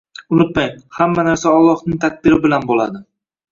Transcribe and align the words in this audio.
Unutmag, 0.37 0.79
hamma 1.01 1.27
narsa 1.29 1.53
Allohning 1.59 2.01
taqdiri 2.07 2.43
bilan 2.49 2.69
bo‘ladi. 2.75 3.07